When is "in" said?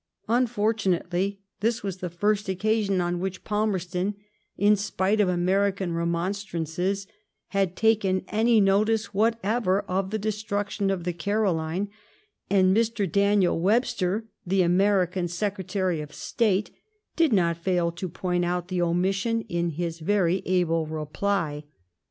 4.57-4.75, 19.49-19.69